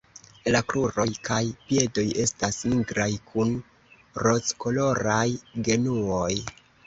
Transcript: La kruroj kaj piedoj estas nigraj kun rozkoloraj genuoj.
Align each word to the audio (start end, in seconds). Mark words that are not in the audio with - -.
La 0.53 0.59
kruroj 0.71 1.03
kaj 1.27 1.41
piedoj 1.71 2.05
estas 2.23 2.57
nigraj 2.71 3.07
kun 3.33 3.53
rozkoloraj 4.27 5.27
genuoj. 5.69 6.33